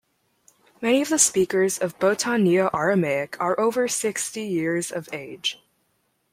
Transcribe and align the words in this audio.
Many 0.81 1.03
of 1.03 1.09
the 1.09 1.19
speakers 1.19 1.77
of 1.77 1.99
Bohtan 1.99 2.41
Neo-Aramaic 2.41 3.39
are 3.39 3.59
over 3.59 3.87
sixty 3.87 4.41
year 4.41 4.75
of 4.93 5.07
age. 5.13 5.61